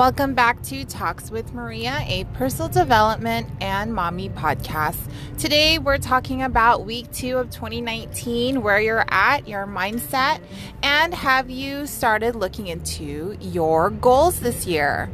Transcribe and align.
Welcome 0.00 0.32
back 0.32 0.62
to 0.62 0.86
Talks 0.86 1.30
with 1.30 1.52
Maria, 1.52 2.02
a 2.08 2.24
personal 2.32 2.70
development 2.70 3.46
and 3.60 3.94
mommy 3.94 4.30
podcast. 4.30 4.96
Today 5.36 5.78
we're 5.78 5.98
talking 5.98 6.40
about 6.40 6.86
week 6.86 7.12
two 7.12 7.36
of 7.36 7.50
2019, 7.50 8.62
where 8.62 8.80
you're 8.80 9.04
at, 9.08 9.46
your 9.46 9.66
mindset, 9.66 10.40
and 10.82 11.12
have 11.12 11.50
you 11.50 11.86
started 11.86 12.34
looking 12.34 12.68
into 12.68 13.36
your 13.42 13.90
goals 13.90 14.40
this 14.40 14.66
year? 14.66 15.10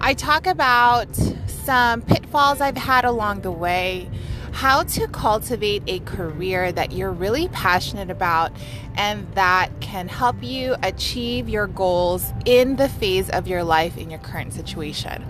I 0.00 0.14
talk 0.14 0.46
about 0.46 1.14
some 1.46 2.00
pitfalls 2.00 2.62
I've 2.62 2.78
had 2.78 3.04
along 3.04 3.42
the 3.42 3.52
way 3.52 4.08
how 4.56 4.82
to 4.82 5.06
cultivate 5.08 5.82
a 5.86 5.98
career 5.98 6.72
that 6.72 6.90
you're 6.90 7.12
really 7.12 7.46
passionate 7.48 8.10
about 8.10 8.50
and 8.96 9.26
that 9.34 9.70
can 9.80 10.08
help 10.08 10.42
you 10.42 10.76
achieve 10.82 11.48
your 11.48 11.66
goals 11.66 12.32
in 12.44 12.76
the 12.76 12.88
phase 12.88 13.30
of 13.30 13.46
your 13.46 13.64
life 13.64 13.96
in 13.96 14.10
your 14.10 14.20
current 14.20 14.52
situation. 14.52 15.24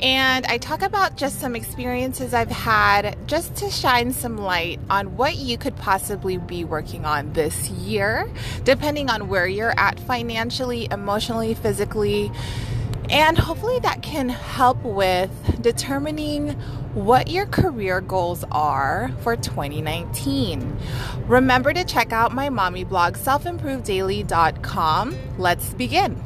And 0.00 0.46
I 0.46 0.56
talk 0.56 0.80
about 0.80 1.16
just 1.16 1.40
some 1.40 1.54
experiences 1.54 2.32
I've 2.32 2.50
had 2.50 3.18
just 3.28 3.54
to 3.56 3.70
shine 3.70 4.12
some 4.14 4.38
light 4.38 4.80
on 4.88 5.16
what 5.18 5.36
you 5.36 5.58
could 5.58 5.76
possibly 5.76 6.38
be 6.38 6.64
working 6.64 7.04
on 7.04 7.34
this 7.34 7.68
year, 7.68 8.30
depending 8.64 9.10
on 9.10 9.28
where 9.28 9.46
you're 9.46 9.78
at 9.78 10.00
financially, 10.00 10.88
emotionally, 10.90 11.52
physically. 11.52 12.32
And 13.10 13.36
hopefully 13.36 13.80
that 13.80 14.02
can 14.02 14.28
help 14.28 14.84
with 14.84 15.32
determining 15.60 16.50
what 16.94 17.28
your 17.28 17.46
career 17.46 18.00
goals 18.00 18.44
are 18.52 19.10
for 19.22 19.34
2019. 19.36 20.78
Remember 21.26 21.72
to 21.72 21.82
check 21.84 22.12
out 22.12 22.32
my 22.32 22.48
mommy 22.48 22.84
blog, 22.84 23.14
selfimprovedaily.com. 23.14 25.16
Let's 25.38 25.74
begin. 25.74 26.22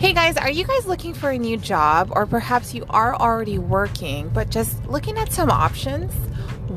Hey 0.00 0.12
guys, 0.12 0.36
are 0.36 0.50
you 0.50 0.64
guys 0.64 0.86
looking 0.86 1.14
for 1.14 1.30
a 1.30 1.38
new 1.38 1.56
job 1.56 2.12
or 2.14 2.26
perhaps 2.26 2.74
you 2.74 2.84
are 2.88 3.14
already 3.14 3.58
working 3.58 4.28
but 4.30 4.48
just 4.48 4.84
looking 4.86 5.18
at 5.18 5.32
some 5.32 5.50
options? 5.50 6.12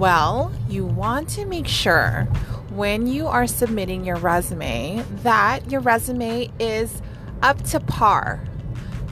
Well, 0.01 0.51
you 0.67 0.83
want 0.83 1.29
to 1.29 1.45
make 1.45 1.67
sure 1.67 2.23
when 2.71 3.05
you 3.05 3.27
are 3.27 3.45
submitting 3.45 4.03
your 4.03 4.15
resume 4.15 5.05
that 5.21 5.69
your 5.69 5.79
resume 5.79 6.49
is 6.59 7.03
up 7.43 7.61
to 7.65 7.79
par. 7.79 8.43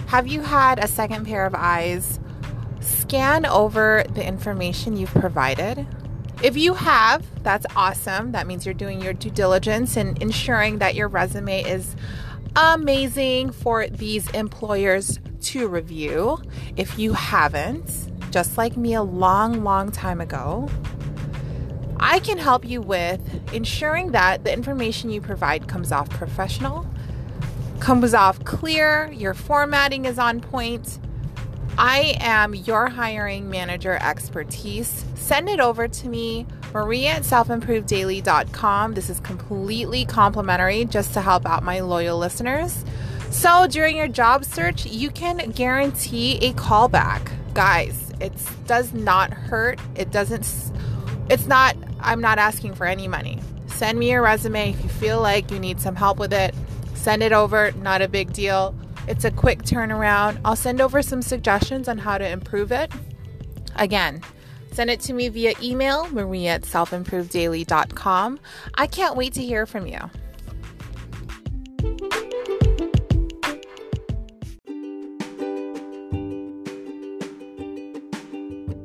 Have 0.07 0.25
you 0.25 0.41
had 0.41 0.83
a 0.83 0.87
second 0.87 1.27
pair 1.27 1.45
of 1.45 1.53
eyes 1.53 2.19
scan 2.79 3.45
over 3.45 4.03
the 4.15 4.25
information 4.25 4.97
you've 4.97 5.13
provided? 5.13 5.85
If 6.41 6.57
you 6.57 6.73
have, 6.73 7.23
that's 7.43 7.67
awesome. 7.75 8.31
That 8.31 8.47
means 8.47 8.65
you're 8.65 8.73
doing 8.73 8.99
your 8.99 9.13
due 9.13 9.29
diligence 9.29 9.95
and 9.95 10.19
ensuring 10.19 10.79
that 10.79 10.95
your 10.95 11.07
resume 11.07 11.61
is 11.61 11.95
amazing 12.55 13.51
for 13.51 13.85
these 13.85 14.27
employers 14.31 15.19
to 15.41 15.67
review. 15.67 16.39
If 16.77 16.97
you 16.97 17.13
haven't, 17.13 18.09
just 18.31 18.57
like 18.57 18.77
me 18.77 18.93
a 18.93 19.03
long, 19.03 19.63
long 19.63 19.91
time 19.91 20.21
ago, 20.21 20.69
I 21.99 22.19
can 22.19 22.37
help 22.37 22.65
you 22.65 22.81
with 22.81 23.21
ensuring 23.53 24.11
that 24.13 24.43
the 24.43 24.53
information 24.53 25.09
you 25.09 25.19
provide 25.21 25.67
comes 25.67 25.91
off 25.91 26.09
professional, 26.09 26.87
comes 27.79 28.13
off 28.13 28.43
clear, 28.45 29.11
your 29.11 29.33
formatting 29.33 30.05
is 30.05 30.17
on 30.17 30.39
point. 30.39 30.99
I 31.77 32.17
am 32.19 32.53
your 32.53 32.87
hiring 32.87 33.49
manager 33.49 33.97
expertise. 34.01 35.05
Send 35.15 35.49
it 35.49 35.59
over 35.59 35.87
to 35.87 36.09
me, 36.09 36.45
Maria 36.73 37.11
at 37.11 37.23
selfimprovedaily.com. 37.23 38.93
This 38.93 39.09
is 39.09 39.19
completely 39.19 40.05
complimentary 40.05 40.85
just 40.85 41.13
to 41.13 41.21
help 41.21 41.45
out 41.45 41.63
my 41.63 41.79
loyal 41.79 42.17
listeners. 42.17 42.83
So 43.29 43.67
during 43.67 43.95
your 43.95 44.07
job 44.07 44.43
search, 44.43 44.85
you 44.85 45.09
can 45.09 45.51
guarantee 45.51 46.37
a 46.41 46.53
callback. 46.53 47.31
Guys, 47.53 48.08
it 48.19 48.33
does 48.65 48.93
not 48.93 49.33
hurt. 49.33 49.79
It 49.95 50.11
doesn't 50.11 50.45
it's 51.29 51.45
not, 51.45 51.77
I'm 51.99 52.21
not 52.21 52.39
asking 52.39 52.73
for 52.73 52.85
any 52.85 53.07
money. 53.07 53.39
Send 53.67 53.99
me 53.99 54.09
your 54.11 54.21
resume 54.21 54.71
if 54.71 54.83
you 54.83 54.89
feel 54.89 55.21
like 55.21 55.51
you 55.51 55.59
need 55.59 55.79
some 55.79 55.95
help 55.95 56.17
with 56.17 56.33
it. 56.33 56.55
Send 56.95 57.23
it 57.23 57.31
over, 57.31 57.71
not 57.73 58.01
a 58.01 58.07
big 58.07 58.33
deal. 58.33 58.75
It's 59.07 59.25
a 59.25 59.31
quick 59.31 59.59
turnaround. 59.59 60.39
I'll 60.43 60.55
send 60.55 60.81
over 60.81 61.01
some 61.01 61.21
suggestions 61.21 61.87
on 61.87 61.99
how 61.99 62.17
to 62.17 62.27
improve 62.27 62.71
it. 62.71 62.91
Again, 63.75 64.21
send 64.71 64.89
it 64.89 64.99
to 65.01 65.13
me 65.13 65.29
via 65.29 65.53
email, 65.61 66.09
maria 66.09 66.55
at 66.55 66.63
selfimprovedaily.com. 66.63 68.39
I 68.73 68.87
can't 68.87 69.15
wait 69.15 69.33
to 69.33 69.43
hear 69.43 69.65
from 69.65 69.87
you. 69.87 69.99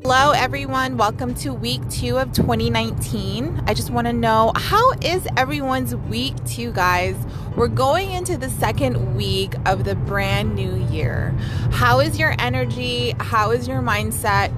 Hello, 0.06 0.32
everyone. 0.32 0.98
Welcome 0.98 1.32
to 1.36 1.54
week 1.54 1.80
two 1.88 2.18
of 2.18 2.30
2019. 2.32 3.62
I 3.66 3.72
just 3.72 3.88
want 3.88 4.06
to 4.06 4.12
know 4.12 4.52
how 4.54 4.92
is 5.00 5.26
everyone's 5.38 5.96
week 5.96 6.34
two, 6.44 6.72
guys? 6.72 7.16
We're 7.56 7.68
going 7.68 8.10
into 8.10 8.36
the 8.36 8.50
second 8.50 9.16
week 9.16 9.54
of 9.64 9.84
the 9.84 9.94
brand 9.94 10.54
new 10.54 10.76
year. 10.90 11.30
How 11.70 12.00
is 12.00 12.18
your 12.18 12.34
energy? 12.38 13.14
How 13.18 13.52
is 13.52 13.66
your 13.66 13.80
mindset? 13.80 14.52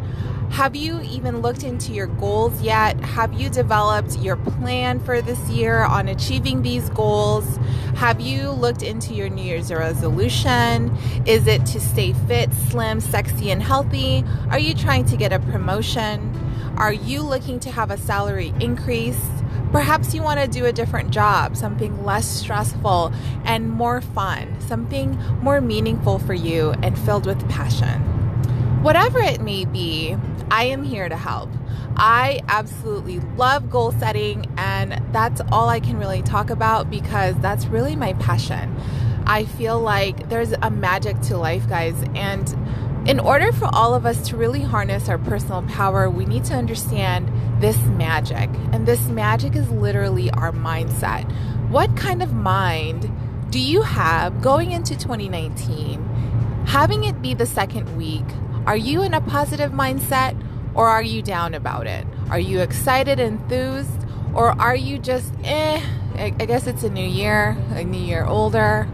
Have 0.50 0.74
you 0.74 1.00
even 1.02 1.42
looked 1.42 1.64
into 1.64 1.92
your 1.92 2.06
goals 2.06 2.62
yet? 2.62 2.98
Have 3.00 3.34
you 3.34 3.50
developed 3.50 4.18
your 4.18 4.36
plan 4.36 5.00
for 5.00 5.20
this 5.20 5.38
year 5.50 5.80
on 5.84 6.08
achieving 6.08 6.62
these 6.62 6.88
goals? 6.90 7.58
Have 7.96 8.20
you 8.20 8.50
looked 8.50 8.82
into 8.82 9.12
your 9.12 9.28
New 9.28 9.42
Year's 9.42 9.70
resolution? 9.70 10.96
Is 11.26 11.46
it 11.46 11.66
to 11.66 11.80
stay 11.80 12.14
fit, 12.26 12.52
slim, 12.70 13.00
sexy, 13.00 13.50
and 13.50 13.62
healthy? 13.62 14.24
Are 14.50 14.58
you 14.58 14.74
trying 14.74 15.04
to 15.06 15.16
get 15.16 15.32
a 15.32 15.40
promotion? 15.40 16.32
Are 16.78 16.92
you 16.92 17.22
looking 17.22 17.60
to 17.60 17.70
have 17.70 17.90
a 17.90 17.98
salary 17.98 18.54
increase? 18.60 19.20
Perhaps 19.72 20.14
you 20.14 20.22
want 20.22 20.40
to 20.40 20.46
do 20.46 20.64
a 20.64 20.72
different 20.72 21.10
job, 21.10 21.56
something 21.56 22.04
less 22.04 22.26
stressful 22.26 23.12
and 23.44 23.70
more 23.70 24.00
fun, 24.00 24.58
something 24.60 25.18
more 25.42 25.60
meaningful 25.60 26.18
for 26.18 26.34
you 26.34 26.70
and 26.82 26.98
filled 26.98 27.26
with 27.26 27.46
passion. 27.48 28.00
Whatever 28.82 29.18
it 29.18 29.40
may 29.40 29.64
be, 29.64 30.16
I 30.50 30.64
am 30.64 30.82
here 30.82 31.08
to 31.08 31.16
help. 31.16 31.50
I 31.96 32.40
absolutely 32.48 33.20
love 33.36 33.70
goal 33.70 33.92
setting, 33.92 34.52
and 34.56 35.02
that's 35.12 35.40
all 35.50 35.68
I 35.68 35.80
can 35.80 35.98
really 35.98 36.22
talk 36.22 36.50
about 36.50 36.90
because 36.90 37.34
that's 37.40 37.66
really 37.66 37.96
my 37.96 38.12
passion. 38.14 38.76
I 39.26 39.44
feel 39.44 39.80
like 39.80 40.28
there's 40.28 40.52
a 40.62 40.70
magic 40.70 41.20
to 41.22 41.36
life, 41.36 41.68
guys, 41.68 41.96
and 42.14 42.48
in 43.08 43.20
order 43.20 43.52
for 43.52 43.66
all 43.72 43.94
of 43.94 44.04
us 44.04 44.28
to 44.28 44.36
really 44.36 44.62
harness 44.62 45.08
our 45.08 45.18
personal 45.18 45.62
power, 45.62 46.10
we 46.10 46.24
need 46.24 46.44
to 46.46 46.54
understand 46.54 47.30
this 47.62 47.80
magic. 47.84 48.50
And 48.72 48.84
this 48.84 49.06
magic 49.06 49.54
is 49.54 49.70
literally 49.70 50.28
our 50.32 50.50
mindset. 50.50 51.30
What 51.70 51.96
kind 51.96 52.20
of 52.20 52.32
mind 52.32 53.10
do 53.50 53.60
you 53.60 53.82
have 53.82 54.42
going 54.42 54.72
into 54.72 54.96
2019? 54.96 56.64
Having 56.66 57.04
it 57.04 57.22
be 57.22 57.32
the 57.32 57.46
second 57.46 57.96
week, 57.96 58.24
are 58.66 58.76
you 58.76 59.02
in 59.02 59.14
a 59.14 59.20
positive 59.20 59.70
mindset 59.70 60.36
or 60.74 60.88
are 60.88 61.02
you 61.02 61.22
down 61.22 61.54
about 61.54 61.86
it? 61.86 62.04
Are 62.30 62.38
you 62.38 62.60
excited, 62.60 63.20
enthused, 63.20 64.04
or 64.34 64.60
are 64.60 64.74
you 64.74 64.98
just, 64.98 65.32
eh, 65.44 65.80
I, 66.16 66.30
guess 66.30 66.66
it's 66.66 66.82
a 66.82 66.90
new 66.90 67.06
year, 67.06 67.56
a 67.70 67.84
new 67.84 68.00
year 68.00 68.24
older. 68.24 68.88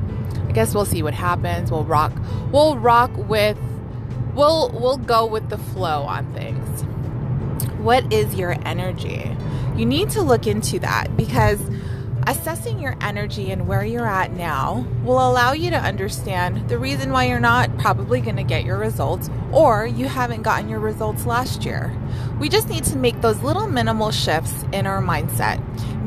I 0.47 0.53
guess 0.53 0.75
we'll 0.75 0.85
see 0.85 1.03
what 1.03 1.15
happens. 1.15 1.71
We'll 1.71 1.85
rock, 1.85 2.13
we'll 2.53 2.77
rock 2.77 3.11
with, 3.17 3.59
we'll, 4.35 4.71
we'll 4.71 4.99
go 4.99 5.25
with 5.25 5.49
the 5.49 5.59
flow 5.59 6.03
on 6.03 6.31
things. 6.35 6.83
What 7.79 8.13
is 8.13 8.35
your 8.35 8.57
energy? 8.67 9.35
You 9.75 9.87
need 9.87 10.11
to 10.11 10.21
look 10.21 10.47
into 10.47 10.79
that 10.81 11.17
because 11.17 11.59
Assessing 12.25 12.79
your 12.79 12.97
energy 13.01 13.51
and 13.51 13.67
where 13.67 13.85
you're 13.85 14.07
at 14.07 14.33
now 14.33 14.87
will 15.03 15.19
allow 15.19 15.53
you 15.53 15.71
to 15.71 15.77
understand 15.77 16.69
the 16.69 16.79
reason 16.79 17.11
why 17.11 17.25
you're 17.25 17.41
not 17.41 17.77
probably 17.79 18.21
going 18.21 18.37
to 18.37 18.45
get 18.45 18.65
your 18.65 18.79
results 18.79 19.29
or 19.51 19.87
you 19.87 20.07
haven't 20.07 20.43
gotten 20.43 20.69
your 20.69 20.79
results 20.79 21.27
last 21.27 21.65
year. 21.65 21.93
We 22.39 22.49
just 22.49 22.69
need 22.69 22.85
to 22.85 22.97
make 22.97 23.21
those 23.23 23.43
little 23.43 23.67
minimal 23.67 24.13
shifts 24.13 24.65
in 24.73 24.87
our 24.87 25.03
mindset. 25.03 25.61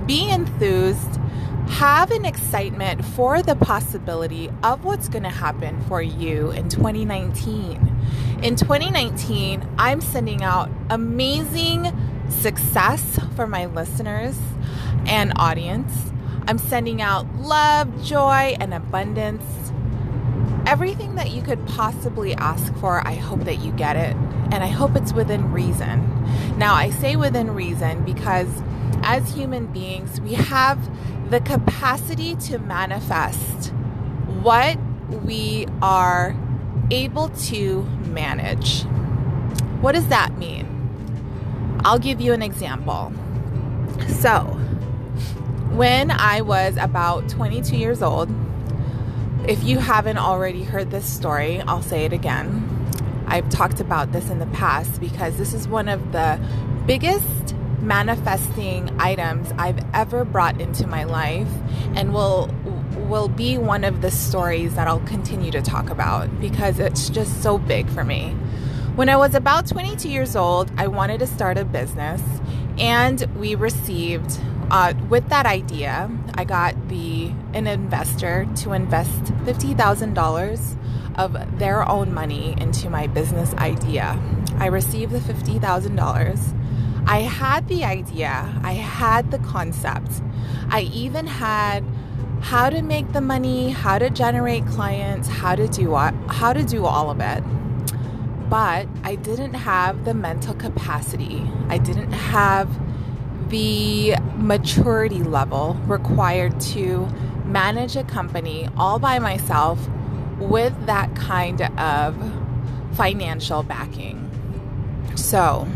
Be 0.08 0.30
enthused, 0.30 1.20
have 1.68 2.12
an 2.12 2.24
excitement 2.24 3.04
for 3.04 3.42
the 3.42 3.56
possibility 3.56 4.50
of 4.64 4.86
what's 4.86 5.10
going 5.10 5.24
to 5.24 5.30
happen 5.30 5.82
for 5.82 6.02
you 6.02 6.52
in 6.52 6.70
2019. 6.70 7.96
In 8.42 8.56
2019, 8.56 9.68
I'm 9.78 10.00
sending 10.00 10.44
out 10.44 10.70
amazing 10.90 11.92
success 12.30 13.20
for 13.36 13.48
my 13.48 13.66
listeners 13.66 14.38
and 15.08 15.34
audience. 15.36 16.12
I'm 16.48 16.58
sending 16.58 17.02
out 17.02 17.26
love, 17.36 18.04
joy, 18.04 18.56
and 18.60 18.74
abundance. 18.74 19.44
everything 20.66 21.16
that 21.16 21.32
you 21.32 21.42
could 21.42 21.66
possibly 21.68 22.34
ask 22.36 22.74
for, 22.78 23.06
I 23.08 23.16
hope 23.16 23.42
that 23.42 23.60
you 23.60 23.72
get 23.72 23.96
it. 23.96 24.16
And 24.52 24.64
I 24.64 24.68
hope 24.68 24.96
it's 24.96 25.14
within 25.14 25.52
reason. 25.52 26.58
Now, 26.58 26.74
I 26.74 26.90
say 26.90 27.16
within 27.16 27.54
reason 27.54 28.04
because 28.04 28.48
as 29.04 29.34
human 29.34 29.68
beings, 29.68 30.20
we 30.22 30.34
have 30.34 30.80
the 31.30 31.40
capacity 31.40 32.36
to 32.36 32.58
manifest 32.60 33.72
what 34.42 34.78
we 35.24 35.68
are 35.82 36.36
able 36.92 37.30
to 37.30 37.84
manage. 38.08 38.84
What 39.82 39.94
does 39.94 40.08
that 40.08 40.38
mean? 40.38 40.65
I'll 41.86 42.00
give 42.00 42.20
you 42.20 42.34
an 42.34 42.42
example. 42.42 43.14
So, 44.08 44.40
when 45.70 46.10
I 46.10 46.42
was 46.42 46.78
about 46.78 47.30
22 47.30 47.78
years 47.78 48.02
old, 48.02 48.28
if 49.48 49.64
you 49.64 49.78
haven't 49.78 50.18
already 50.18 50.64
heard 50.64 50.90
this 50.90 51.06
story, 51.06 51.62
I'll 51.62 51.84
say 51.84 52.04
it 52.04 52.12
again. 52.12 52.72
I've 53.28 53.48
talked 53.50 53.80
about 53.82 54.14
this 54.14 54.32
in 54.32 54.40
the 54.40 54.48
past 54.48 55.00
because 55.00 55.38
this 55.38 55.54
is 55.54 55.68
one 55.68 55.88
of 55.88 56.12
the 56.12 56.40
biggest 56.88 57.54
manifesting 57.82 58.90
items 59.00 59.54
I've 59.60 59.86
ever 59.94 60.26
brought 60.26 60.60
into 60.60 60.88
my 60.88 61.04
life 61.04 61.48
and 61.94 62.16
will 62.16 62.50
will 62.96 63.28
be 63.28 63.60
one 63.60 63.84
of 63.84 64.02
the 64.02 64.10
stories 64.10 64.74
that 64.74 64.88
I'll 64.88 65.02
continue 65.02 65.52
to 65.52 65.62
talk 65.62 65.92
about 65.92 66.40
because 66.42 66.80
it's 66.80 67.10
just 67.10 67.44
so 67.44 67.60
big 67.60 67.88
for 67.90 68.04
me. 68.04 68.36
When 68.96 69.10
I 69.10 69.18
was 69.18 69.36
about 69.36 69.68
22 69.68 70.10
years 70.10 70.38
old, 70.38 70.72
I 70.78 70.88
wanted 70.88 71.20
to 71.20 71.28
start 71.28 71.58
a 71.58 71.66
business 71.66 72.22
and 72.78 73.22
we 73.36 73.54
received 73.54 74.40
uh, 74.72 74.94
with 75.10 75.28
that 75.28 75.46
idea, 75.46 76.10
I 76.36 76.46
got 76.46 76.88
the 76.88 77.34
an 77.54 77.68
investor 77.68 78.48
to 78.56 78.72
invest 78.72 79.34
fifty 79.44 79.74
thousand 79.74 80.14
dollars 80.14 80.78
of 81.16 81.36
their 81.60 81.88
own 81.88 82.14
money 82.14 82.56
into 82.58 82.90
my 82.90 83.08
business 83.08 83.54
idea. 83.56 84.18
I 84.60 84.68
received 84.68 85.12
the 85.12 85.20
fifty 85.20 85.60
thousand 85.60 85.98
dollars. 85.98 86.54
I 87.06 87.20
had 87.20 87.68
the 87.68 87.84
idea. 87.84 88.58
I 88.64 88.74
had 88.74 89.30
the 89.30 89.40
concept. 89.40 90.22
I 90.70 90.90
even 90.94 91.28
had 91.28 91.84
how 92.40 92.70
to 92.70 92.82
make 92.82 93.12
the 93.12 93.22
money, 93.22 93.72
how 93.72 94.00
to 94.00 94.10
generate 94.10 94.66
clients, 94.68 95.28
how 95.28 95.56
to 95.56 95.68
do 95.68 95.94
how 95.96 96.54
to 96.54 96.64
do 96.64 96.86
all 96.86 97.10
of 97.10 97.20
it. 97.20 97.44
But 98.50 98.88
I 99.04 99.16
didn't 99.16 99.56
have 99.56 100.06
the 100.06 100.14
mental 100.14 100.54
capacity. 100.54 101.44
I 101.70 101.78
didn't 101.78 102.12
have 102.12 102.70
the 103.50 104.16
maturity 104.36 105.24
level 105.24 105.76
required 105.86 106.60
to 106.60 107.08
manage 107.46 107.96
a 107.96 108.04
company 108.04 108.68
all 108.78 109.00
by 109.00 109.20
myself 109.20 109.88
with 110.40 110.74
that 110.86 111.16
kind 111.16 111.62
of 111.80 112.16
financial 112.94 113.64
backing. 113.64 114.22
So, 115.16 115.68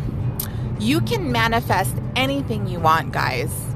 you 0.79 1.01
can 1.01 1.31
manifest 1.31 1.95
anything 2.15 2.67
you 2.67 2.79
want, 2.79 3.11
guys. 3.11 3.68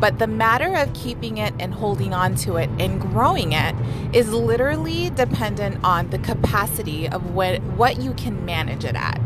But 0.00 0.18
the 0.18 0.26
matter 0.26 0.74
of 0.76 0.92
keeping 0.94 1.36
it 1.36 1.52
and 1.60 1.74
holding 1.74 2.14
on 2.14 2.34
to 2.36 2.56
it 2.56 2.70
and 2.78 3.00
growing 3.00 3.52
it 3.52 3.74
is 4.14 4.32
literally 4.32 5.10
dependent 5.10 5.84
on 5.84 6.08
the 6.08 6.18
capacity 6.18 7.06
of 7.08 7.34
what, 7.34 7.62
what 7.62 8.00
you 8.00 8.14
can 8.14 8.44
manage 8.46 8.84
it 8.84 8.96
at. 8.96 9.20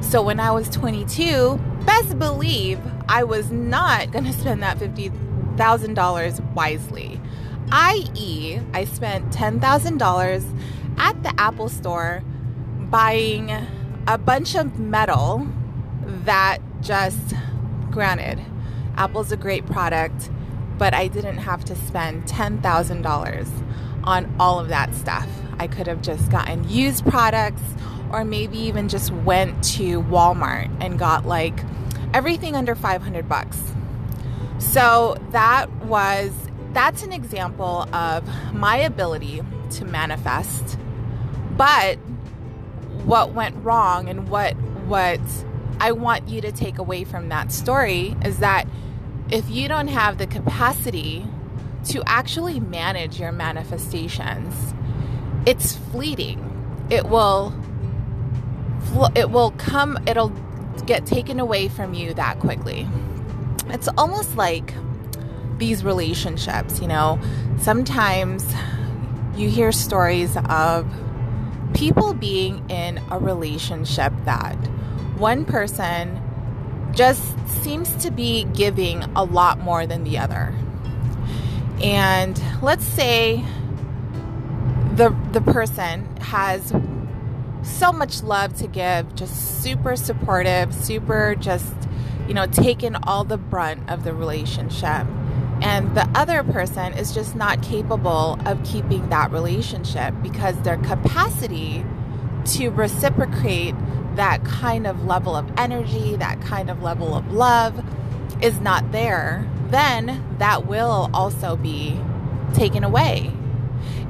So 0.00 0.20
when 0.20 0.40
I 0.40 0.50
was 0.50 0.68
22, 0.70 1.56
best 1.86 2.18
believe 2.18 2.80
I 3.08 3.24
was 3.24 3.52
not 3.52 4.10
going 4.10 4.24
to 4.30 4.32
spend 4.32 4.62
that 4.62 4.78
$50,000 4.78 6.54
wisely. 6.54 7.20
I.e., 7.70 8.60
I 8.72 8.84
spent 8.86 9.30
$10,000 9.30 10.60
at 10.98 11.22
the 11.22 11.40
Apple 11.40 11.68
store 11.68 12.22
buying 12.90 13.50
a 14.06 14.18
bunch 14.18 14.56
of 14.56 14.78
metal 14.78 15.46
that 16.24 16.58
just, 16.80 17.34
granted, 17.90 18.40
Apple's 18.98 19.30
a 19.30 19.36
great 19.36 19.64
product, 19.64 20.28
but 20.76 20.92
I 20.92 21.06
didn't 21.06 21.38
have 21.38 21.64
to 21.66 21.76
spend 21.76 22.24
$10,000 22.24 24.04
on 24.04 24.34
all 24.40 24.58
of 24.58 24.68
that 24.68 24.92
stuff. 24.94 25.28
I 25.60 25.68
could 25.68 25.86
have 25.86 26.02
just 26.02 26.30
gotten 26.30 26.68
used 26.68 27.06
products 27.06 27.62
or 28.10 28.24
maybe 28.24 28.58
even 28.58 28.88
just 28.88 29.12
went 29.12 29.62
to 29.62 30.02
Walmart 30.02 30.74
and 30.80 30.98
got 30.98 31.26
like 31.26 31.60
everything 32.12 32.56
under 32.56 32.74
500 32.74 33.28
bucks. 33.28 33.62
So 34.58 35.16
that 35.30 35.70
was 35.84 36.32
that's 36.72 37.02
an 37.02 37.12
example 37.12 37.88
of 37.94 38.24
my 38.52 38.76
ability 38.78 39.42
to 39.70 39.84
manifest. 39.84 40.78
But 41.56 41.96
what 43.04 43.32
went 43.32 43.56
wrong 43.64 44.08
and 44.08 44.28
what 44.28 44.54
what 44.86 45.20
I 45.80 45.92
want 45.92 46.28
you 46.28 46.40
to 46.40 46.50
take 46.50 46.78
away 46.78 47.04
from 47.04 47.28
that 47.28 47.52
story 47.52 48.16
is 48.24 48.38
that 48.38 48.66
if 49.30 49.50
you 49.50 49.68
don't 49.68 49.88
have 49.88 50.18
the 50.18 50.26
capacity 50.26 51.26
to 51.86 52.02
actually 52.06 52.60
manage 52.60 53.20
your 53.20 53.32
manifestations, 53.32 54.74
it's 55.46 55.76
fleeting. 55.76 56.44
It 56.90 57.06
will 57.06 57.52
it 59.14 59.30
will 59.30 59.50
come, 59.52 59.98
it'll 60.06 60.32
get 60.86 61.04
taken 61.04 61.38
away 61.38 61.68
from 61.68 61.92
you 61.92 62.14
that 62.14 62.40
quickly. 62.40 62.88
It's 63.66 63.88
almost 63.98 64.36
like 64.36 64.72
these 65.58 65.84
relationships, 65.84 66.80
you 66.80 66.88
know, 66.88 67.20
sometimes 67.58 68.44
you 69.36 69.48
hear 69.50 69.72
stories 69.72 70.36
of 70.48 70.86
people 71.74 72.14
being 72.14 72.68
in 72.70 73.00
a 73.10 73.18
relationship 73.18 74.12
that 74.24 74.56
one 75.18 75.44
person 75.44 76.17
just 76.98 77.22
seems 77.62 77.94
to 78.02 78.10
be 78.10 78.42
giving 78.54 79.04
a 79.14 79.22
lot 79.22 79.60
more 79.60 79.86
than 79.86 80.02
the 80.02 80.18
other. 80.18 80.52
And 81.80 82.42
let's 82.60 82.84
say 82.84 83.44
the 84.96 85.16
the 85.30 85.40
person 85.40 86.16
has 86.16 86.72
so 87.62 87.92
much 87.92 88.24
love 88.24 88.56
to 88.56 88.66
give, 88.66 89.14
just 89.14 89.62
super 89.62 89.94
supportive, 89.94 90.74
super 90.74 91.36
just, 91.36 91.72
you 92.26 92.34
know, 92.34 92.46
taking 92.46 92.96
all 92.96 93.22
the 93.22 93.38
brunt 93.38 93.88
of 93.88 94.02
the 94.02 94.12
relationship. 94.12 95.06
And 95.62 95.96
the 95.96 96.08
other 96.16 96.42
person 96.42 96.94
is 96.94 97.14
just 97.14 97.36
not 97.36 97.62
capable 97.62 98.40
of 98.44 98.62
keeping 98.64 99.08
that 99.10 99.30
relationship 99.30 100.14
because 100.20 100.60
their 100.62 100.78
capacity 100.78 101.84
to 102.56 102.70
reciprocate 102.70 103.76
that 104.18 104.44
kind 104.44 104.86
of 104.86 105.04
level 105.04 105.34
of 105.34 105.50
energy, 105.56 106.14
that 106.16 106.40
kind 106.42 106.70
of 106.70 106.82
level 106.82 107.14
of 107.14 107.32
love 107.32 107.82
is 108.42 108.60
not 108.60 108.92
there, 108.92 109.50
then 109.70 110.24
that 110.38 110.66
will 110.66 111.10
also 111.12 111.56
be 111.56 111.98
taken 112.54 112.84
away 112.84 113.32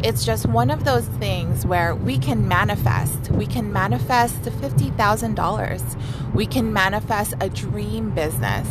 it's 0.03 0.25
just 0.25 0.47
one 0.47 0.71
of 0.71 0.85
those 0.85 1.07
things 1.07 1.67
where 1.67 1.93
we 1.95 2.19
can 2.19 2.47
manifest. 2.47 3.31
We 3.33 3.47
can 3.47 3.73
manifest 3.73 4.43
$50,000. 4.43 6.35
We 6.35 6.47
can 6.47 6.73
manifest 6.73 7.35
a 7.41 7.49
dream 7.49 8.11
business. 8.11 8.69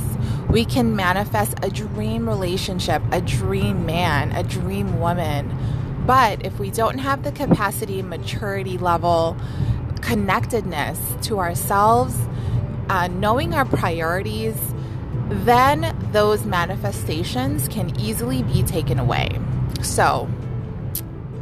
We 0.49 0.63
can 0.63 0.95
manifest 0.95 1.55
a 1.61 1.69
dream 1.69 2.29
relationship, 2.29 3.01
a 3.11 3.19
dream 3.19 3.85
man, 3.85 4.31
a 4.31 4.43
dream 4.43 5.01
woman. 5.01 5.53
But 6.05 6.45
if 6.45 6.59
we 6.59 6.71
don't 6.71 6.99
have 6.99 7.23
the 7.23 7.33
capacity, 7.33 8.01
maturity 8.01 8.77
level, 8.77 9.35
connectedness 10.07 10.97
to 11.21 11.37
ourselves, 11.39 12.15
uh, 12.89 13.07
knowing 13.07 13.53
our 13.53 13.65
priorities, 13.65 14.55
then 15.29 15.93
those 16.13 16.45
manifestations 16.45 17.67
can 17.67 17.93
easily 17.99 18.41
be 18.43 18.63
taken 18.63 18.99
away. 18.99 19.29
So, 19.81 20.29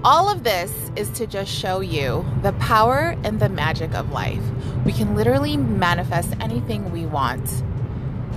all 0.03 0.29
of 0.29 0.43
this 0.43 0.71
is 0.95 1.09
to 1.11 1.27
just 1.27 1.51
show 1.51 1.79
you 1.79 2.25
the 2.41 2.53
power 2.53 3.15
and 3.23 3.39
the 3.39 3.49
magic 3.49 3.93
of 3.93 4.11
life. 4.11 4.43
We 4.83 4.93
can 4.93 5.15
literally 5.15 5.57
manifest 5.57 6.33
anything 6.39 6.91
we 6.91 7.05
want. 7.05 7.47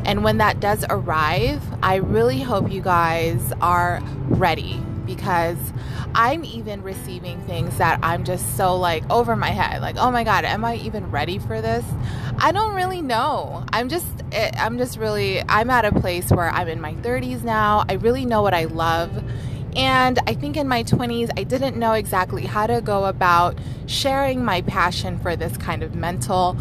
And 0.05 0.25
when 0.25 0.39
that 0.39 0.61
does 0.61 0.85
arrive, 0.91 1.63
I 1.83 1.97
really 1.97 2.41
hope 2.41 2.71
you 2.71 2.83
guys 2.83 3.53
are 3.63 4.03
ready 4.29 4.79
because 5.09 5.59
I'm 6.15 6.45
even 6.45 6.83
receiving 6.83 7.41
things 7.43 7.77
that 7.79 7.99
I'm 8.05 8.23
just 8.23 8.57
so 8.57 8.77
like 8.77 9.03
over 9.11 9.35
my 9.35 9.51
head. 9.51 9.81
Like, 9.81 9.97
oh 9.97 10.13
my 10.13 10.23
God, 10.23 10.45
am 10.45 10.65
I 10.65 10.77
even 10.77 11.11
ready 11.11 11.41
for 11.41 11.61
this? 11.61 11.85
I 12.39 12.53
don't 12.53 12.75
really 12.77 13.03
know. 13.03 13.65
I'm 13.73 13.89
just, 13.89 14.07
eh, 14.31 14.53
I'm 14.57 14.79
just 14.79 14.99
really, 14.99 15.43
I'm 15.49 15.71
at 15.71 15.85
a 15.85 15.93
place 15.93 16.31
where 16.31 16.51
I'm 16.51 16.69
in 16.69 16.81
my 16.81 16.95
30s 16.95 17.43
now. 17.43 17.85
I 17.89 17.95
really 17.95 18.25
know 18.25 18.43
what 18.43 18.55
I 18.55 18.67
love 18.67 19.11
and 19.77 20.19
I 20.27 20.35
think 20.35 20.57
in 20.57 20.67
my 20.67 20.83
20s, 20.83 21.31
I 21.37 21.45
didn't 21.45 21.77
know 21.77 21.93
exactly 21.93 22.47
how 22.47 22.67
to 22.67 22.81
go 22.81 23.05
about 23.05 23.57
sharing 23.87 24.45
my 24.45 24.63
passion 24.63 25.19
for 25.21 25.37
this 25.37 25.57
kind 25.57 25.83
of 25.83 25.95
mental, 25.95 26.57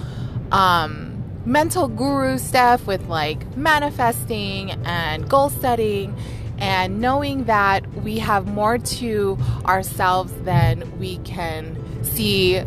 um, 0.51 1.24
mental 1.46 1.88
guru 1.88 2.38
stuff 2.38 2.86
with 2.86 3.08
like 3.08 3.58
manifesting 3.58 4.72
and 4.86 5.30
goal 5.30 5.50
setting 5.50 6.16
and 6.58 7.00
knowing 7.00 7.46
that 7.46 7.88
we 8.04 8.20
have 8.20 8.48
more 8.48 8.78
to 8.78 9.38
ourselves 9.66 10.34
than 10.42 10.98
we 11.00 11.18
can 11.20 12.04
see 12.04 12.62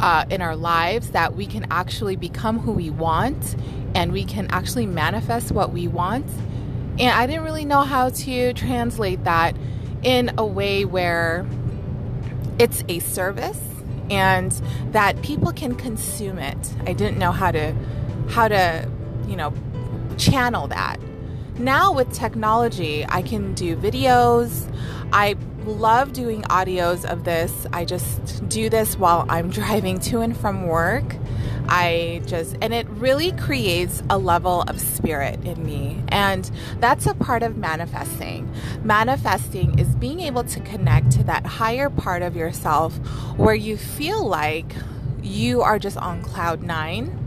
uh, 0.00 0.24
in 0.30 0.42
our 0.42 0.56
lives, 0.56 1.10
that 1.10 1.34
we 1.34 1.46
can 1.46 1.66
actually 1.70 2.16
become 2.16 2.58
who 2.58 2.72
we 2.72 2.90
want 2.90 3.56
and 3.94 4.12
we 4.12 4.24
can 4.24 4.48
actually 4.50 4.86
manifest 4.86 5.52
what 5.52 5.72
we 5.72 5.86
want. 5.86 6.26
And 6.98 7.10
I 7.10 7.26
didn't 7.26 7.44
really 7.44 7.64
know 7.64 7.82
how 7.82 8.10
to 8.10 8.52
translate 8.52 9.24
that 9.24 9.56
in 10.02 10.32
a 10.36 10.44
way 10.44 10.84
where 10.84 11.46
it's 12.58 12.84
a 12.88 12.98
service 12.98 13.60
and 14.10 14.52
that 14.90 15.22
people 15.22 15.52
can 15.52 15.74
consume 15.74 16.38
it. 16.38 16.74
I 16.86 16.92
didn't 16.92 17.18
know 17.18 17.32
how 17.32 17.50
to 17.52 17.74
how 18.28 18.48
to, 18.48 18.88
you 19.26 19.36
know, 19.36 19.52
channel 20.18 20.66
that. 20.68 20.98
Now 21.58 21.92
with 21.92 22.12
technology, 22.12 23.04
I 23.08 23.22
can 23.22 23.54
do 23.54 23.76
videos. 23.76 24.72
I 25.12 25.36
love 25.64 26.12
doing 26.12 26.42
audios 26.42 27.04
of 27.04 27.24
this. 27.24 27.66
I 27.72 27.84
just 27.84 28.48
do 28.48 28.70
this 28.70 28.98
while 28.98 29.26
I'm 29.28 29.50
driving 29.60 30.00
to 30.00 30.20
and 30.20 30.36
from 30.36 30.66
work. 30.66 31.16
I 31.68 32.22
just, 32.26 32.56
and 32.60 32.74
it 32.74 32.88
really 32.90 33.32
creates 33.32 34.02
a 34.10 34.18
level 34.18 34.62
of 34.62 34.80
spirit 34.80 35.44
in 35.44 35.64
me. 35.64 36.02
And 36.08 36.50
that's 36.80 37.06
a 37.06 37.14
part 37.14 37.42
of 37.42 37.56
manifesting. 37.56 38.52
Manifesting 38.82 39.78
is 39.78 39.94
being 39.96 40.20
able 40.20 40.44
to 40.44 40.60
connect 40.60 41.12
to 41.12 41.24
that 41.24 41.46
higher 41.46 41.88
part 41.88 42.22
of 42.22 42.34
yourself 42.34 42.94
where 43.36 43.54
you 43.54 43.76
feel 43.76 44.26
like 44.26 44.74
you 45.22 45.62
are 45.62 45.78
just 45.78 45.96
on 45.98 46.22
cloud 46.22 46.62
nine 46.62 47.21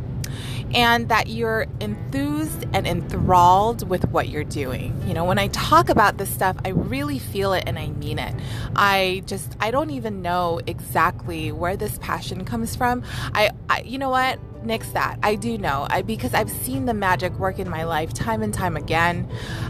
and 0.73 1.09
that 1.09 1.27
you're 1.27 1.67
enthused 1.79 2.65
and 2.73 2.87
enthralled 2.87 3.87
with 3.87 4.09
what 4.09 4.29
you're 4.29 4.43
doing. 4.43 5.01
You 5.07 5.13
know, 5.13 5.25
when 5.25 5.37
I 5.37 5.47
talk 5.47 5.89
about 5.89 6.17
this 6.17 6.29
stuff, 6.29 6.57
I 6.65 6.69
really 6.69 7.19
feel 7.19 7.53
it 7.53 7.63
and 7.67 7.77
I 7.77 7.87
mean 7.87 8.19
it. 8.19 8.33
I 8.75 9.23
just, 9.25 9.55
I 9.59 9.71
don't 9.71 9.91
even 9.91 10.21
know 10.21 10.59
exactly 10.67 11.51
where 11.51 11.77
this 11.77 11.97
passion 11.99 12.45
comes 12.45 12.75
from. 12.75 13.03
I, 13.33 13.51
I 13.69 13.81
you 13.81 13.97
know 13.97 14.09
what? 14.09 14.39
nix 14.65 14.89
that. 14.89 15.19
I 15.21 15.35
do 15.35 15.59
know 15.59 15.85
I, 15.91 16.01
because 16.01 16.33
I've 16.33 16.49
seen 16.49 16.85
the 16.85 16.93
magic 16.93 17.31
work 17.37 17.59
in 17.59 17.69
my 17.69 17.83
life 17.83 18.13
time 18.13 18.41
and 18.41 18.53
time 18.53 18.75
again. 18.75 19.29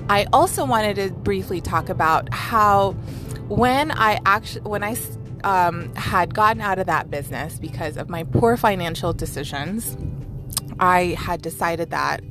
I 0.10 0.26
also 0.32 0.66
wanted 0.66 0.96
to 0.96 1.12
briefly 1.12 1.60
talk 1.60 1.90
about 1.90 2.34
how 2.34 2.94
when 3.50 3.92
I 3.92 4.20
actually 4.26 4.62
when 4.62 4.84
I 4.84 4.96
um, 5.44 5.94
had 5.96 6.34
gotten 6.34 6.62
out 6.62 6.80
of 6.80 6.88
that 6.88 7.12
business 7.12 7.60
because 7.60 7.98
of 7.98 8.10
my 8.10 8.24
poor 8.24 8.58
financial 8.58 9.14
decisions 9.14 9.96
I 10.80 11.16
had 11.18 11.42
decided 11.42 11.90
that, 11.92 12.22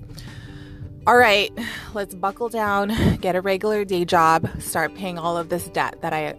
all 1.06 1.16
right, 1.16 1.52
let's 1.92 2.14
buckle 2.14 2.48
down, 2.48 3.16
get 3.20 3.36
a 3.36 3.40
regular 3.40 3.84
day 3.84 4.04
job, 4.04 4.48
start 4.58 4.94
paying 4.94 5.18
all 5.18 5.36
of 5.36 5.48
this 5.50 5.68
debt 5.68 6.00
that 6.00 6.12
I 6.12 6.34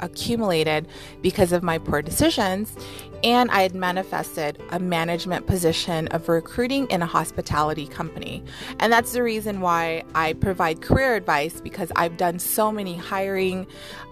accumulated 0.00 0.88
because 1.22 1.52
of 1.52 1.62
my 1.62 1.78
poor 1.78 2.02
decisions. 2.02 2.76
And 3.22 3.50
I 3.50 3.62
had 3.62 3.74
manifested 3.74 4.62
a 4.70 4.78
management 4.78 5.46
position 5.46 6.08
of 6.08 6.28
recruiting 6.28 6.86
in 6.90 7.02
a 7.02 7.06
hospitality 7.06 7.86
company. 7.86 8.42
And 8.78 8.92
that's 8.92 9.12
the 9.12 9.22
reason 9.22 9.60
why 9.60 10.04
I 10.14 10.32
provide 10.34 10.80
career 10.80 11.16
advice 11.16 11.60
because 11.60 11.92
I've 11.96 12.16
done 12.16 12.38
so 12.38 12.72
many 12.72 12.96
hiring. 12.96 13.66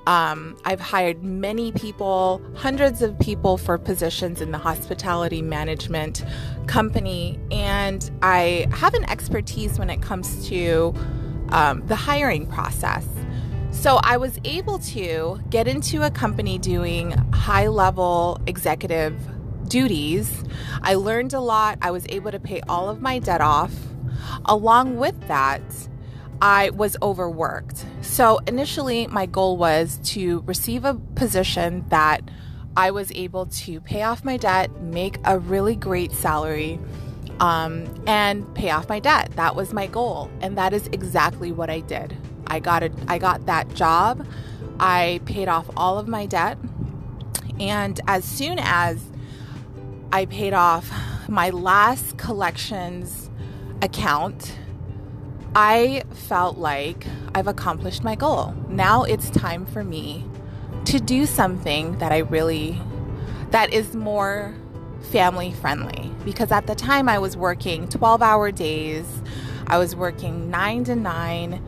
Um, 0.07 0.57
I've 0.65 0.81
hired 0.81 1.23
many 1.23 1.73
people, 1.73 2.43
hundreds 2.55 3.03
of 3.03 3.19
people 3.19 3.57
for 3.57 3.79
positions 3.79 4.41
in 4.41 4.53
the 4.53 4.59
hospitality 4.59 5.43
management 5.43 6.25
company. 6.67 7.39
And 7.51 8.11
I 8.23 8.67
have 8.73 8.95
an 8.95 9.05
expertise 9.11 9.79
when 9.79 9.91
it 9.91 10.03
comes 10.03 10.49
to 10.49 10.95
um, 11.51 11.87
the 11.87 11.97
hiring 11.97 12.47
process. 12.47 13.07
So 13.79 14.01
I 14.03 14.17
was 14.17 14.41
able 14.43 14.81
to 14.81 15.41
get 15.51 15.69
into 15.69 16.03
a 16.03 16.11
company 16.11 16.59
doing 16.59 17.13
high 17.33 17.69
level 17.69 18.41
executive 18.49 19.17
duties. 19.69 20.43
I 20.83 20.95
learned 20.95 21.33
a 21.33 21.39
lot. 21.39 21.79
I 21.81 21.93
was 21.93 22.05
able 22.09 22.33
to 22.33 22.41
pay 22.41 22.61
all 22.69 22.89
of 22.91 23.01
my 23.01 23.21
debt 23.21 23.41
off. 23.41 23.73
Along 24.47 24.97
with 24.97 25.29
that, 25.29 25.63
I 26.43 26.71
was 26.71 26.97
overworked. 27.01 27.87
So 28.01 28.39
initially, 28.49 29.07
my 29.07 29.27
goal 29.27 29.57
was 29.57 30.01
to 30.07 30.41
receive 30.41 30.85
a 30.85 30.95
position 31.15 31.85
that 31.89 32.29
I 32.77 32.91
was 32.91 33.13
able 33.13 33.47
to 33.47 33.81
pay 33.81 34.03
off 34.03 34.25
my 34.25 34.39
debt, 34.39 34.83
make 34.83 35.19
a 35.25 35.39
really 35.39 35.77
great 35.77 36.11
salary, 36.11 36.81
um, 37.39 37.87
and 38.09 38.53
pay 38.57 38.71
off 38.71 38.89
my 38.89 38.99
debt. 38.99 39.31
That 39.37 39.55
was 39.55 39.73
my 39.73 39.87
goal. 39.87 40.33
And 40.41 40.59
that 40.59 40.73
is 40.73 40.89
exactly 40.89 41.53
what 41.53 41.71
I 41.71 41.79
did. 41.79 42.17
I 42.49 42.61
got 42.61 42.83
a, 42.83 42.91
I 43.07 43.19
got 43.19 43.47
that 43.47 43.75
job. 43.75 44.27
I 44.81 45.21
paid 45.25 45.49
off 45.49 45.71
all 45.77 45.99
of 45.99 46.09
my 46.09 46.27
debt. 46.27 46.59
And 47.61 48.01
as 48.07 48.25
soon 48.25 48.59
as 48.61 49.05
I 50.13 50.27
paid 50.27 50.53
off 50.53 50.91
my 51.29 51.51
last 51.51 52.17
collections 52.17 53.31
account, 53.83 54.57
I 55.55 56.05
felt 56.11 56.59
like 56.59 57.07
I've 57.35 57.49
accomplished 57.49 58.05
my 58.05 58.15
goal. 58.15 58.55
Now 58.69 59.03
it's 59.03 59.31
time 59.31 59.67
for 59.67 59.83
me 59.83 60.25
to 60.87 61.01
do 61.01 61.27
something 61.27 61.99
that 61.99 62.13
I 62.13 62.19
really 62.19 62.81
that 63.51 63.73
is 63.73 63.95
more 63.95 64.55
family 65.11 65.53
friendly 65.53 66.11
because 66.25 66.53
at 66.53 66.67
the 66.67 66.75
time 66.75 67.09
I 67.09 67.19
was 67.19 67.37
working 67.37 67.89
12-hour 67.89 68.53
days. 68.53 69.07
I 69.67 69.79
was 69.79 69.95
working 69.95 70.51
9 70.51 70.85
to 70.85 70.97
9 70.97 71.63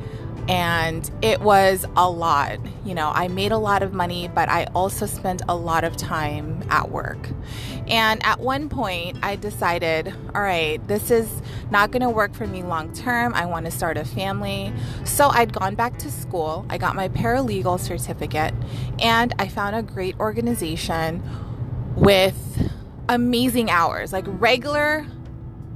and 0.51 1.09
it 1.23 1.41
was 1.41 1.87
a 1.97 2.11
lot. 2.11 2.59
You 2.85 2.93
know, 2.93 3.13
I 3.15 3.29
made 3.29 3.53
a 3.53 3.57
lot 3.57 3.85
of 3.85 3.93
money, 3.93 4.29
but 4.35 4.49
I 4.49 4.65
also 4.75 5.07
spent 5.07 5.43
a 5.49 5.55
lot 5.55 5.85
of 5.85 5.97
time 5.97 6.65
at 6.71 6.91
work. 6.91 7.29
And 7.87 8.21
at 8.27 8.41
one 8.41 8.69
point, 8.69 9.19
I 9.23 9.37
decided, 9.37 10.13
all 10.35 10.43
right, 10.43 10.85
this 10.89 11.13
is 11.13 11.41
not 11.71 11.93
going 11.93 12.03
to 12.03 12.11
work 12.11 12.35
for 12.35 12.49
me 12.49 12.65
long 12.65 12.93
term. 12.93 13.33
I 13.33 13.47
want 13.47 13.67
to 13.67 13.71
start 13.71 13.97
a 13.97 14.05
family. 14.05 14.73
So 15.05 15.29
I'd 15.29 15.53
gone 15.53 15.77
back 15.77 15.99
to 16.01 16.11
school. 16.11 16.67
I 16.69 16.79
got 16.79 16.97
my 16.97 17.09
paralegal 17.09 17.79
certificate, 17.79 18.53
and 18.99 19.33
I 19.39 19.47
found 19.47 19.77
a 19.77 19.85
great 19.85 20.19
organization 20.19 21.23
with 21.95 22.69
amazing 23.09 23.71
hours, 23.71 24.13
like 24.13 24.25
regular 24.27 25.07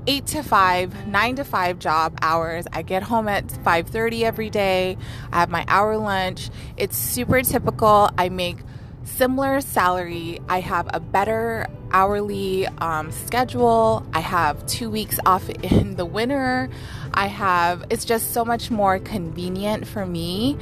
8 0.07 0.27
to 0.27 0.43
5 0.43 1.07
9 1.07 1.37
to 1.37 1.45
5 1.45 1.79
job 1.79 2.19
hours. 2.23 2.67
I 2.73 2.83
get 2.83 3.03
home 3.03 3.29
at 3.29 3.47
5.30 3.47 4.23
every 4.23 4.51
day. 4.51 4.97
I 5.33 5.41
have 5.41 5.51
my 5.51 5.65
hour 5.69 5.97
lunch. 5.97 6.51
It's 6.77 6.97
super 6.97 7.43
typical. 7.43 8.11
I 8.19 8.29
make 8.29 8.59
similar 9.05 9.61
salary. 9.61 10.41
I 10.49 10.61
have 10.61 10.89
a 10.93 11.01
better 11.01 11.67
hourly 11.91 12.67
um, 12.79 13.13
schedule. 13.13 14.07
I 14.13 14.21
have 14.21 14.67
two 14.67 14.91
weeks 14.91 15.19
off 15.25 15.49
in 15.63 15.97
the 15.97 16.05
winter. 16.07 16.69
I 17.13 17.27
have 17.27 17.85
it's 17.91 18.05
just 18.05 18.33
so 18.33 18.45
much 18.45 18.71
more 18.71 18.99
convenient 18.99 19.87
for 19.87 20.05
me. 20.05 20.59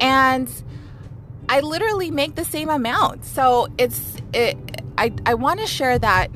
And 0.00 0.50
i 1.48 1.58
literally 1.60 2.12
make 2.12 2.36
the 2.36 2.44
same 2.44 2.68
amount. 2.68 3.24
So 3.24 3.68
it's 3.78 4.16
it 4.32 4.56
i, 4.96 5.12
I 5.26 5.34
want 5.34 5.60
to 5.60 5.66
share 5.66 5.98
that 5.98 6.30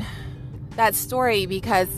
that 0.76 0.94
story 0.94 1.46
because 1.46 1.88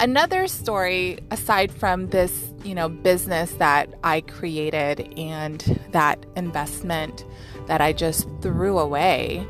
Another 0.00 0.48
story 0.48 1.20
aside 1.30 1.70
from 1.70 2.08
this, 2.08 2.52
you 2.64 2.74
know, 2.74 2.88
business 2.88 3.52
that 3.52 3.94
I 4.02 4.22
created 4.22 5.12
and 5.16 5.60
that 5.92 6.26
investment 6.34 7.24
that 7.68 7.80
I 7.80 7.92
just 7.92 8.28
threw 8.42 8.78
away. 8.78 9.46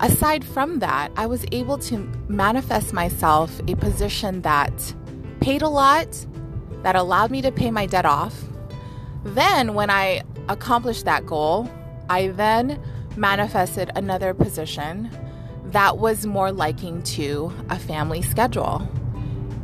Aside 0.00 0.44
from 0.44 0.80
that, 0.80 1.10
I 1.16 1.26
was 1.26 1.46
able 1.50 1.78
to 1.78 1.98
manifest 2.28 2.92
myself 2.92 3.58
a 3.66 3.74
position 3.74 4.42
that 4.42 4.94
paid 5.40 5.62
a 5.62 5.68
lot, 5.68 6.26
that 6.82 6.94
allowed 6.94 7.30
me 7.30 7.40
to 7.40 7.50
pay 7.50 7.70
my 7.70 7.86
debt 7.86 8.04
off. 8.04 8.44
Then, 9.24 9.72
when 9.72 9.88
I 9.88 10.22
accomplished 10.50 11.06
that 11.06 11.24
goal, 11.24 11.70
I 12.10 12.28
then 12.28 12.78
manifested 13.16 13.90
another 13.96 14.34
position 14.34 15.10
that 15.64 15.96
was 15.96 16.26
more 16.26 16.52
liking 16.52 17.02
to 17.02 17.50
a 17.70 17.78
family 17.78 18.20
schedule 18.20 18.86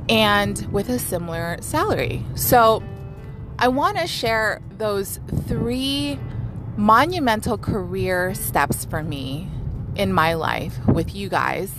and 0.09 0.71
with 0.73 0.89
a 0.89 0.99
similar 0.99 1.57
salary. 1.61 2.25
So 2.35 2.83
I 3.59 3.69
want 3.69 3.99
to 3.99 4.07
share 4.07 4.61
those 4.79 5.21
three 5.47 6.19
monumental 6.77 7.59
career 7.59 8.35
steps 8.35 8.85
for 8.85 9.03
me 9.03 9.49
in 9.95 10.13
my 10.13 10.35
life 10.35 10.79
with 10.87 11.15
you 11.15 11.29
guys 11.29 11.73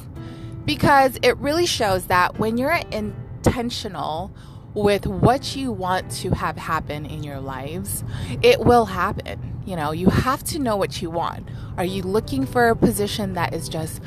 because 0.65 1.17
it 1.21 1.37
really 1.37 1.65
shows 1.65 2.05
that 2.05 2.39
when 2.39 2.57
you're 2.57 2.79
intentional 2.91 4.31
with 4.73 5.05
what 5.05 5.55
you 5.55 5.71
want 5.71 6.09
to 6.09 6.31
have 6.31 6.57
happen 6.57 7.05
in 7.05 7.23
your 7.23 7.39
lives, 7.39 8.03
it 8.41 8.59
will 8.59 8.85
happen. 8.85 9.61
You 9.65 9.75
know, 9.75 9.91
you 9.91 10.07
have 10.07 10.43
to 10.45 10.59
know 10.59 10.75
what 10.75 11.01
you 11.01 11.09
want. 11.09 11.47
Are 11.77 11.85
you 11.85 12.01
looking 12.01 12.45
for 12.45 12.69
a 12.69 12.75
position 12.75 13.33
that 13.33 13.53
is 13.53 13.69
just 13.69 14.01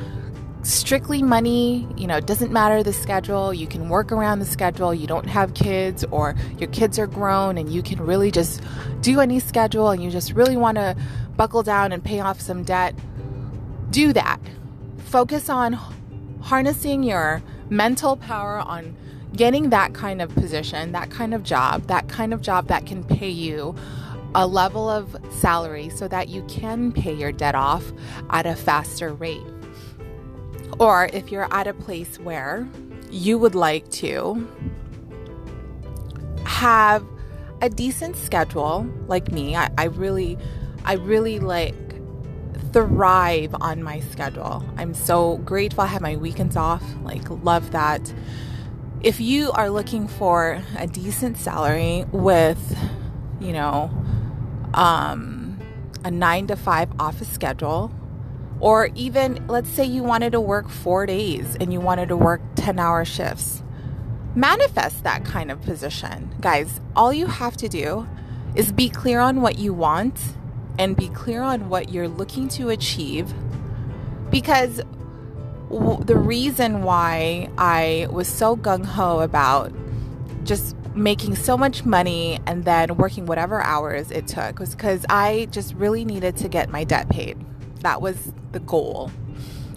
strictly 0.66 1.22
money, 1.22 1.86
you 1.96 2.08
know, 2.08 2.16
it 2.16 2.26
doesn't 2.26 2.52
matter 2.52 2.82
the 2.82 2.92
schedule. 2.92 3.54
You 3.54 3.68
can 3.68 3.88
work 3.88 4.10
around 4.10 4.40
the 4.40 4.46
schedule. 4.46 4.92
You 4.92 5.06
don't 5.06 5.28
have 5.28 5.54
kids 5.54 6.04
or 6.10 6.34
your 6.58 6.68
kids 6.70 6.98
are 6.98 7.06
grown 7.06 7.56
and 7.56 7.70
you 7.70 7.82
can 7.82 8.04
really 8.04 8.32
just 8.32 8.60
do 9.00 9.20
any 9.20 9.38
schedule 9.38 9.90
and 9.90 10.02
you 10.02 10.10
just 10.10 10.32
really 10.32 10.56
want 10.56 10.76
to 10.76 10.96
buckle 11.36 11.62
down 11.62 11.92
and 11.92 12.02
pay 12.02 12.18
off 12.18 12.40
some 12.40 12.64
debt. 12.64 12.94
Do 13.90 14.12
that. 14.12 14.40
Focus 14.98 15.48
on 15.48 15.74
harnessing 16.42 17.04
your 17.04 17.42
mental 17.70 18.16
power 18.16 18.58
on 18.58 18.96
getting 19.36 19.70
that 19.70 19.94
kind 19.94 20.20
of 20.20 20.34
position, 20.34 20.92
that 20.92 21.10
kind 21.10 21.32
of 21.32 21.44
job, 21.44 21.86
that 21.86 22.08
kind 22.08 22.34
of 22.34 22.40
job 22.40 22.66
that 22.68 22.86
can 22.86 23.04
pay 23.04 23.30
you 23.30 23.76
a 24.34 24.46
level 24.46 24.88
of 24.88 25.16
salary 25.30 25.88
so 25.88 26.08
that 26.08 26.28
you 26.28 26.42
can 26.48 26.90
pay 26.90 27.14
your 27.14 27.30
debt 27.30 27.54
off 27.54 27.84
at 28.30 28.46
a 28.46 28.56
faster 28.56 29.14
rate. 29.14 29.42
Or 30.78 31.08
if 31.12 31.32
you're 31.32 31.52
at 31.52 31.66
a 31.66 31.74
place 31.74 32.18
where 32.18 32.68
you 33.10 33.38
would 33.38 33.54
like 33.54 33.88
to 33.90 34.46
have 36.44 37.04
a 37.62 37.70
decent 37.70 38.16
schedule 38.16 38.86
like 39.06 39.32
me, 39.32 39.56
I, 39.56 39.70
I 39.78 39.84
really, 39.84 40.36
I 40.84 40.94
really 40.94 41.38
like 41.38 41.74
thrive 42.72 43.54
on 43.60 43.82
my 43.82 44.00
schedule. 44.00 44.62
I'm 44.76 44.92
so 44.92 45.38
grateful 45.38 45.84
I 45.84 45.86
have 45.86 46.02
my 46.02 46.16
weekends 46.16 46.56
off. 46.56 46.84
Like, 47.02 47.28
love 47.42 47.70
that. 47.70 48.12
If 49.02 49.20
you 49.20 49.50
are 49.52 49.70
looking 49.70 50.08
for 50.08 50.62
a 50.76 50.86
decent 50.86 51.38
salary 51.38 52.04
with, 52.12 52.76
you 53.40 53.52
know, 53.52 53.90
um, 54.74 55.58
a 56.04 56.10
nine 56.10 56.46
to 56.48 56.56
five 56.56 56.90
office 56.98 57.28
schedule, 57.28 57.90
or 58.60 58.90
even 58.94 59.46
let's 59.48 59.68
say 59.68 59.84
you 59.84 60.02
wanted 60.02 60.32
to 60.32 60.40
work 60.40 60.68
four 60.68 61.06
days 61.06 61.56
and 61.60 61.72
you 61.72 61.80
wanted 61.80 62.08
to 62.08 62.16
work 62.16 62.40
10 62.56 62.78
hour 62.78 63.04
shifts, 63.04 63.62
manifest 64.34 65.02
that 65.04 65.24
kind 65.24 65.50
of 65.50 65.60
position. 65.62 66.34
Guys, 66.40 66.80
all 66.94 67.12
you 67.12 67.26
have 67.26 67.56
to 67.58 67.68
do 67.68 68.06
is 68.54 68.72
be 68.72 68.88
clear 68.88 69.20
on 69.20 69.40
what 69.40 69.58
you 69.58 69.74
want 69.74 70.18
and 70.78 70.96
be 70.96 71.08
clear 71.08 71.42
on 71.42 71.68
what 71.68 71.90
you're 71.90 72.08
looking 72.08 72.48
to 72.48 72.70
achieve 72.70 73.32
because 74.30 74.80
the 75.70 76.16
reason 76.16 76.82
why 76.82 77.50
I 77.58 78.06
was 78.10 78.28
so 78.28 78.56
gung 78.56 78.84
ho 78.84 79.20
about 79.20 79.72
just 80.44 80.76
making 80.94 81.34
so 81.34 81.56
much 81.58 81.84
money 81.84 82.38
and 82.46 82.64
then 82.64 82.96
working 82.96 83.26
whatever 83.26 83.60
hours 83.62 84.10
it 84.10 84.26
took 84.26 84.58
was 84.58 84.74
because 84.74 85.04
I 85.08 85.48
just 85.50 85.74
really 85.74 86.04
needed 86.04 86.36
to 86.38 86.48
get 86.48 86.70
my 86.70 86.84
debt 86.84 87.08
paid. 87.08 87.36
That 87.80 88.00
was 88.00 88.32
the 88.52 88.60
goal. 88.60 89.10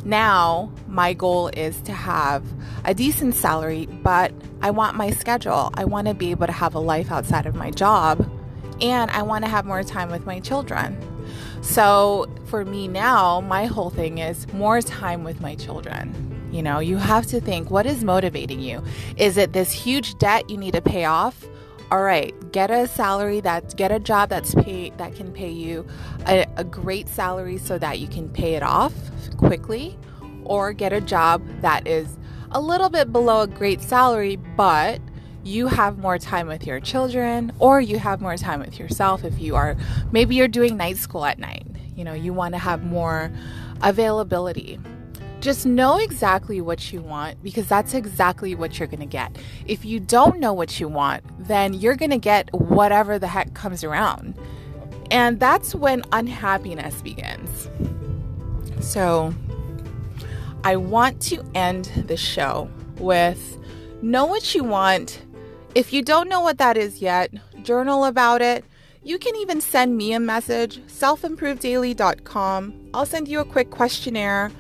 Now, 0.06 0.72
my 0.88 1.14
goal 1.14 1.50
is 1.50 1.82
to 1.82 1.92
have 1.92 2.44
a 2.86 2.94
decent 2.94 3.36
salary, 3.36 3.86
but 3.86 4.34
I 4.62 4.72
want 4.72 4.96
my 4.96 5.12
schedule. 5.12 5.72
I 5.74 5.86
want 5.86 6.08
to 6.08 6.14
be 6.14 6.32
able 6.32 6.48
to 6.48 6.54
have 6.54 6.74
a 6.74 6.80
life 6.80 7.12
outside 7.12 7.46
of 7.46 7.56
my 7.56 7.70
job, 7.70 8.30
and 8.82 9.12
I 9.12 9.24
want 9.24 9.44
to 9.44 9.52
have 9.52 9.66
more 9.66 9.84
time 9.84 10.10
with 10.10 10.26
my 10.26 10.40
children. 10.40 10.98
So, 11.62 12.28
for 12.46 12.64
me 12.64 12.88
now, 12.88 13.42
my 13.42 13.66
whole 13.66 13.90
thing 13.90 14.20
is 14.20 14.52
more 14.54 14.82
time 14.82 15.24
with 15.24 15.42
my 15.42 15.56
children. 15.56 16.50
You 16.52 16.64
know, 16.64 16.80
you 16.80 16.98
have 16.98 17.28
to 17.28 17.42
think 17.42 17.70
what 17.70 17.86
is 17.86 18.04
motivating 18.04 18.62
you? 18.62 18.82
Is 19.18 19.38
it 19.38 19.54
this 19.54 19.72
huge 19.72 20.18
debt 20.18 20.50
you 20.50 20.58
need 20.58 20.74
to 20.74 20.82
pay 20.82 21.06
off? 21.06 21.46
All 21.92 22.04
right, 22.04 22.34
get 22.52 22.70
a 22.70 22.88
salary 22.88 23.40
that 23.42 23.76
get 23.76 23.92
a 23.92 24.00
job 24.00 24.30
that's 24.30 24.54
pay 24.54 24.92
that 24.98 25.16
can 25.16 25.32
pay 25.32 25.50
you 25.50 25.88
a, 26.28 26.46
a 26.56 26.64
great 26.64 27.10
salary 27.10 27.58
so 27.58 27.80
that 27.80 28.00
you 28.00 28.08
can 28.08 28.30
pay 28.30 28.54
it 28.54 28.62
off 28.62 28.94
quickly, 29.38 29.98
or 30.44 30.72
get 30.72 30.94
a 30.94 31.02
job 31.02 31.44
that 31.62 31.88
is 31.88 32.18
a 32.52 32.62
little 32.62 32.90
bit 32.90 33.12
below 33.12 33.42
a 33.42 33.48
great 33.48 33.82
salary, 33.82 34.36
but 34.36 35.02
you 35.44 35.68
have 35.68 35.98
more 35.98 36.20
time 36.20 36.48
with 36.48 36.68
your 36.68 36.80
children 36.80 37.52
or 37.60 37.80
you 37.80 37.98
have 37.98 38.22
more 38.22 38.36
time 38.36 38.60
with 38.60 38.78
yourself 38.78 39.24
if 39.24 39.40
you 39.40 39.56
are 39.56 39.78
maybe 40.12 40.36
you're 40.36 40.48
doing 40.48 40.78
night 40.78 40.98
school 40.98 41.26
at 41.26 41.40
night. 41.40 41.66
You 41.96 42.04
know, 42.04 42.14
you 42.14 42.34
want 42.34 42.54
to 42.54 42.60
have 42.60 42.84
more 42.84 43.32
availability. 43.82 44.80
Just 45.40 45.66
know 45.66 45.98
exactly 45.98 46.60
what 46.60 46.92
you 46.92 47.02
want 47.02 47.42
because 47.42 47.68
that's 47.68 47.94
exactly 47.94 48.56
what 48.56 48.78
you're 48.78 48.90
going 48.90 49.00
to 49.00 49.06
get. 49.06 49.38
If 49.66 49.86
you 49.86 50.00
don't 50.00 50.40
know 50.40 50.52
what 50.52 50.80
you 50.80 50.90
want, 50.90 51.24
then 51.48 51.74
you're 51.74 51.96
going 51.96 52.12
to 52.12 52.18
get 52.18 52.54
whatever 52.54 53.18
the 53.18 53.28
heck 53.28 53.54
comes 53.54 53.84
around. 53.84 54.38
And 55.12 55.40
that's 55.40 55.74
when 55.74 56.04
unhappiness 56.12 57.02
begins. 57.02 57.70
So, 58.82 59.34
I 60.64 60.76
want 60.76 61.22
to 61.24 61.44
end 61.56 61.86
the 62.08 62.18
show 62.18 62.70
with 62.98 63.58
know 64.02 64.26
what 64.26 64.54
you 64.54 64.66
want. 64.66 65.24
If 65.74 65.94
you 65.94 66.02
don't 66.02 66.28
know 66.28 66.42
what 66.42 66.58
that 66.58 66.76
is 66.76 67.02
yet, 67.02 67.32
journal 67.64 68.06
about 68.06 68.42
it. 68.42 68.66
You 69.04 69.18
can 69.18 69.36
even 69.38 69.62
send 69.62 69.96
me 69.96 70.12
a 70.14 70.20
message, 70.20 70.80
selfimprovedaily.com. 70.88 72.90
I'll 72.94 73.06
send 73.06 73.30
you 73.30 73.40
a 73.40 73.46
quick 73.46 73.70
questionnaire 73.70 74.52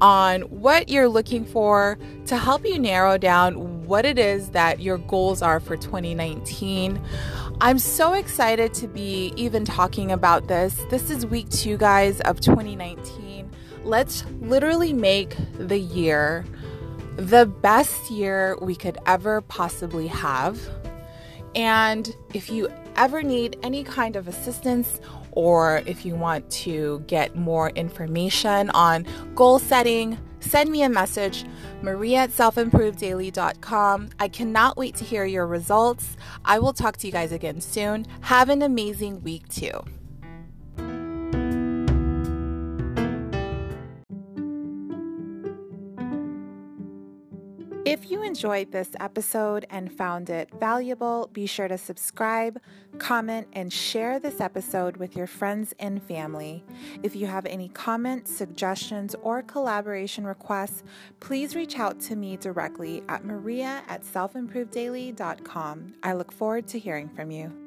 on 0.00 0.42
what 0.42 0.88
you're 0.88 1.08
looking 1.08 1.44
for 1.44 1.98
to 2.26 2.36
help 2.36 2.64
you 2.64 2.78
narrow 2.78 3.16
down 3.18 3.84
what 3.86 4.04
it 4.04 4.18
is 4.18 4.50
that 4.50 4.80
your 4.80 4.98
goals 4.98 5.42
are 5.42 5.60
for 5.60 5.76
2019. 5.76 7.00
I'm 7.60 7.78
so 7.78 8.12
excited 8.12 8.74
to 8.74 8.88
be 8.88 9.32
even 9.36 9.64
talking 9.64 10.10
about 10.10 10.48
this. 10.48 10.74
This 10.90 11.10
is 11.10 11.26
week 11.26 11.48
two, 11.50 11.76
guys, 11.76 12.20
of 12.22 12.40
2019. 12.40 13.50
Let's 13.84 14.24
literally 14.40 14.92
make 14.92 15.36
the 15.58 15.78
year 15.78 16.44
the 17.16 17.46
best 17.46 18.10
year 18.10 18.58
we 18.60 18.74
could 18.74 18.98
ever 19.06 19.40
possibly 19.42 20.08
have. 20.08 20.58
And 21.54 22.14
if 22.32 22.50
you 22.50 22.68
ever 22.96 23.22
need 23.22 23.56
any 23.62 23.84
kind 23.84 24.16
of 24.16 24.26
assistance 24.26 25.00
or 25.34 25.82
if 25.86 26.04
you 26.04 26.14
want 26.14 26.48
to 26.50 27.02
get 27.06 27.36
more 27.36 27.70
information 27.70 28.70
on 28.70 29.06
goal 29.34 29.58
setting, 29.58 30.18
send 30.40 30.70
me 30.70 30.82
a 30.82 30.88
message, 30.88 31.44
maria 31.82 32.18
at 32.20 32.30
selfimprovedaily.com. 32.30 34.10
I 34.18 34.28
cannot 34.28 34.76
wait 34.76 34.94
to 34.96 35.04
hear 35.04 35.24
your 35.24 35.46
results. 35.46 36.16
I 36.44 36.58
will 36.58 36.72
talk 36.72 36.96
to 36.98 37.06
you 37.06 37.12
guys 37.12 37.32
again 37.32 37.60
soon. 37.60 38.06
Have 38.22 38.48
an 38.48 38.62
amazing 38.62 39.22
week, 39.22 39.48
too. 39.48 39.84
If 47.84 48.10
you 48.10 48.22
enjoyed 48.22 48.72
this 48.72 48.88
episode 48.98 49.66
and 49.68 49.92
found 49.92 50.30
it 50.30 50.48
valuable, 50.58 51.28
be 51.34 51.44
sure 51.44 51.68
to 51.68 51.76
subscribe, 51.76 52.58
comment, 52.96 53.46
and 53.52 53.70
share 53.70 54.18
this 54.18 54.40
episode 54.40 54.96
with 54.96 55.14
your 55.14 55.26
friends 55.26 55.74
and 55.78 56.02
family. 56.02 56.64
If 57.02 57.14
you 57.14 57.26
have 57.26 57.44
any 57.44 57.68
comments, 57.68 58.34
suggestions, 58.34 59.14
or 59.20 59.42
collaboration 59.42 60.26
requests, 60.26 60.82
please 61.20 61.54
reach 61.54 61.78
out 61.78 62.00
to 62.00 62.16
me 62.16 62.38
directly 62.38 63.02
at 63.10 63.22
maria 63.22 63.82
at 63.86 64.02
selfimprovedaily.com. 64.02 65.94
I 66.02 66.14
look 66.14 66.32
forward 66.32 66.66
to 66.68 66.78
hearing 66.78 67.10
from 67.10 67.30
you. 67.30 67.63